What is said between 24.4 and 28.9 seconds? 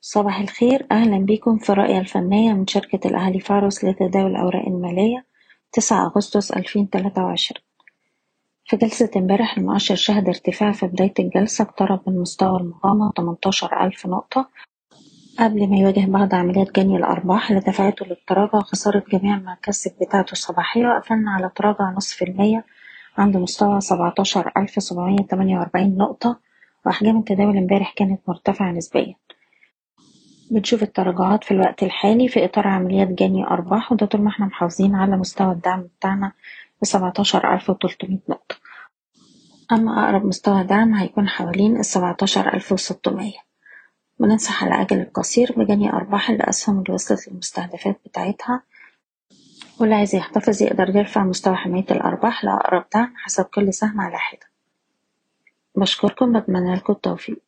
ألف سبعمية تمانية وأربعين نقطة. وأحجام التداول امبارح كانت مرتفعة